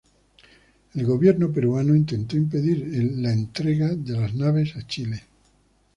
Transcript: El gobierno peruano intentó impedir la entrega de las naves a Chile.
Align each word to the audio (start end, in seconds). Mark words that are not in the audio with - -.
El 0.95 1.05
gobierno 1.05 1.51
peruano 1.51 1.93
intentó 1.93 2.35
impedir 2.35 3.17
la 3.19 3.31
entrega 3.31 3.89
de 3.95 4.13
las 4.13 4.33
naves 4.33 4.75
a 4.75 4.87
Chile. 4.87 5.25